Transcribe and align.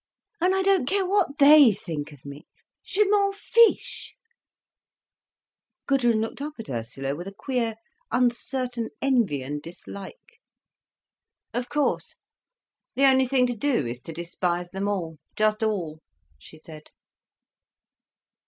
And 0.41 0.55
I 0.55 0.63
don't 0.63 0.87
care 0.87 1.05
what 1.05 1.37
they 1.37 1.73
think 1.73 2.11
of 2.11 2.25
me. 2.25 2.47
Je 2.83 3.03
m'en 3.03 3.31
fiche." 3.31 4.15
Gudrun 5.85 6.19
looked 6.21 6.41
up 6.41 6.53
at 6.57 6.71
Ursula 6.71 7.15
with 7.15 7.27
a 7.27 7.31
queer, 7.31 7.75
uncertain 8.09 8.89
envy 8.99 9.43
and 9.43 9.61
dislike. 9.61 10.41
"Of 11.53 11.69
course, 11.69 12.15
the 12.95 13.05
only 13.05 13.27
thing 13.27 13.45
to 13.45 13.55
do 13.55 13.85
is 13.85 14.01
to 14.01 14.11
despise 14.11 14.71
them 14.71 14.87
all—just 14.87 15.61
all," 15.63 16.01
she 16.39 16.57
said. 16.57 16.89